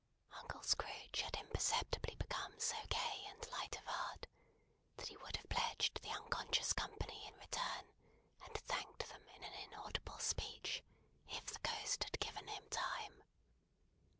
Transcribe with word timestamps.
Uncle 0.39 0.63
Scrooge 0.63 1.21
had 1.21 1.35
imperceptibly 1.35 2.15
become 2.15 2.59
so 2.59 2.75
gay 2.89 3.27
and 3.29 3.47
light 3.51 3.77
of 3.77 3.85
heart, 3.85 4.25
that 4.97 5.09
he 5.09 5.17
would 5.17 5.37
have 5.37 5.47
pledged 5.47 6.01
the 6.01 6.09
unconscious 6.09 6.73
company 6.73 7.27
in 7.27 7.35
return, 7.37 7.85
and 8.43 8.57
thanked 8.61 9.07
them 9.09 9.21
in 9.27 9.43
an 9.43 9.53
inaudible 9.53 10.17
speech, 10.17 10.81
if 11.29 11.45
the 11.45 11.59
Ghost 11.59 12.03
had 12.03 12.19
given 12.19 12.47
him 12.47 12.67
time. 12.71 13.21